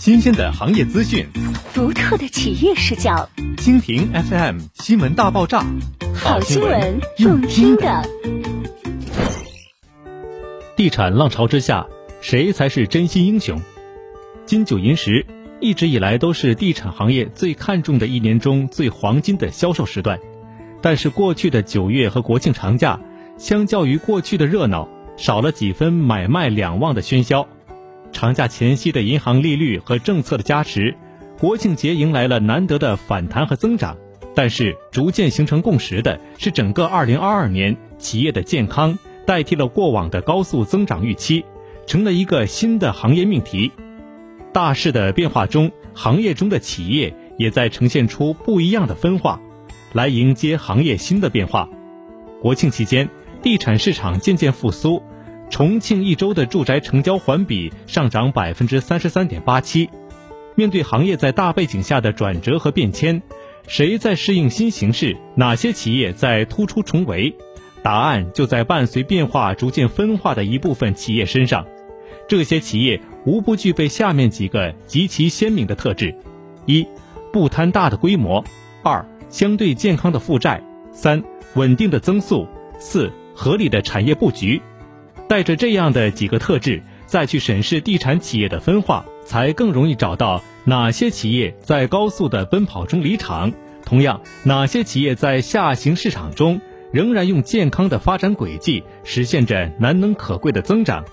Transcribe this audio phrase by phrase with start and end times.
[0.00, 1.26] 新鲜的行业资讯，
[1.74, 3.28] 独特的企业视角。
[3.58, 5.62] 蜻蜓 FM 新闻大爆炸，
[6.14, 8.02] 好新闻，用听的。
[10.74, 11.86] 地产浪潮之下，
[12.22, 13.60] 谁才是真心英雄？
[14.46, 15.26] 金九银十
[15.60, 20.18] 一直以来都是地产行业最看重的一年中最黄金的销售时段，
[20.80, 22.98] 但是过去的九月和国庆长假，
[23.36, 24.88] 相较于过去的热闹，
[25.18, 27.46] 少了几分买卖两旺的喧嚣。
[28.12, 30.94] 长假前夕的银行利率和政策的加持，
[31.38, 33.96] 国庆节迎来了难得的反弹和增长。
[34.34, 41.44] 但是，逐渐形成共识的是，整个2022年企业的健康代替了过往的高速增长预期，
[41.86, 43.72] 成了一个新的行业命题。
[44.52, 49.40] 大势的变化中，行业中的企业也在呈现出不一样的分化，
[49.92, 51.68] 来迎接行业新的变化。
[52.40, 53.08] 国庆期间，
[53.42, 55.02] 地产市场渐渐复苏。
[55.50, 59.90] 重庆一周的住宅成交环比上涨百分之三十三点八七。
[60.54, 63.20] 面对行业在大背景下的转折和变迁，
[63.66, 65.16] 谁在适应新形势？
[65.34, 67.34] 哪些企业在突出重围？
[67.82, 71.66] 答案就在伴随变化逐渐分化的一部分企业身上。
[72.28, 76.14] 这些企业无不具备下面几个极其鲜明的特质：
[76.66, 76.86] 一、
[77.32, 78.44] 不贪大的规模；
[78.82, 80.60] 二、相对健康的负债；
[80.92, 81.22] 三、
[81.54, 82.46] 稳定的增速；
[82.78, 84.60] 四、合理的产业布局。
[85.30, 93.52] 带着这样的几个特质，再去审视地产企业的分化，才更容易找到哪些企业在高速的奔跑中离场，
[93.86, 101.04] 同样哪些企业在下行市场中仍然用健康的发展轨迹实现着难能可贵的增长。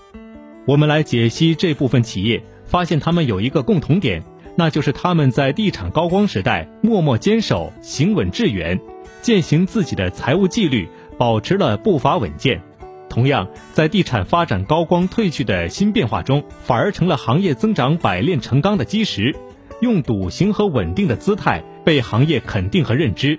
[0.66, 4.24] 我们来解析这部分企业，发现他们有一个共同点，
[4.56, 8.80] 那就是他们在地产高光时代默默坚守、行稳致远，
[9.22, 12.60] 践行自己的财务纪律，保持了步伐稳健。
[13.08, 19.34] 同样，在地产发展高光褪去的新变化中，反而成了行业增长百炼成钢的基石，
[19.80, 23.38] 用笃行和稳定的姿态被行业肯定和认知。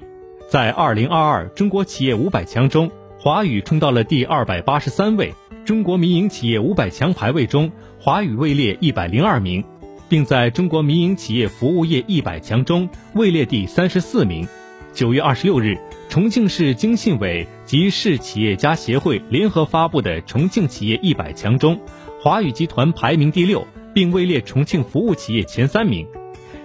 [0.49, 5.33] 在二零二二中国企业五百强中，华宇冲到了第二百八十三位。
[5.65, 9.63] 中国民营企业五百强排位中，华宇位列一百零二名，
[10.07, 14.47] 并在中国民营企业服务业一百强中位列第三十四名。
[14.93, 15.77] 九月二十六日。
[16.09, 21.79] 重庆市经信委及市企业家协会联合发布的重庆企业一百强中，
[22.19, 26.07] 华宇集团排名第六，并位列重庆服务企业前三名。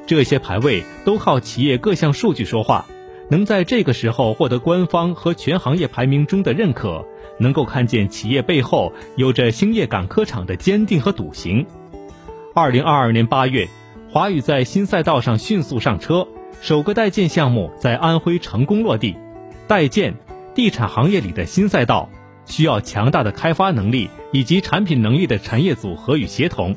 [0.06, 2.87] 这些排位都靠企业各项数据说话，
[3.28, 7.04] 能在这个时候获得官方和全行业排名中的认可，
[7.38, 11.66] 能够看见企业背后有着兴业港科厂的坚定和笃行。
[12.54, 13.69] 二零二二年八月，
[14.10, 16.27] 华宇在新赛道上迅速上车，
[16.62, 19.15] 首个代建项目在安徽成功落地。
[19.74, 20.14] 代建，
[20.54, 22.08] 地产行业里的新赛道，
[22.46, 26.76] 需要强大的开发能力以及产品能力的产业组合与协同。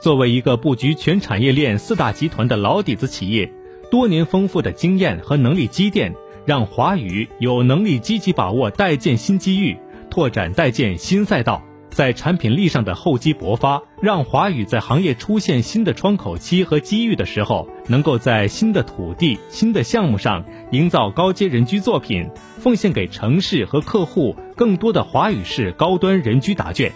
[0.00, 3.52] 作为一个布局全产业链四大集团的老底子企业，
[3.90, 6.14] 多年丰富的经验和能力积淀，
[6.46, 9.76] 让华宇有能力积极把握代建新机遇，
[10.08, 11.60] 拓展代建新赛道。
[12.00, 26.90] 在产品力上的厚积薄发，让华宇在行业出现新的窗口期和机遇的时候，能够在新的土地、新的项目上营造高阶人居作品，奉献给城市和客户更多的华宇式高端人居答卷。